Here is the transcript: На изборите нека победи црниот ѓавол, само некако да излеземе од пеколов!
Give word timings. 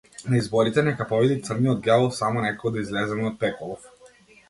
На 0.29 0.37
изборите 0.37 0.83
нека 0.87 1.07
победи 1.11 1.37
црниот 1.49 1.91
ѓавол, 1.91 2.11
само 2.23 2.49
некако 2.49 2.75
да 2.79 2.85
излеземе 2.87 3.33
од 3.33 3.41
пеколов! 3.47 3.91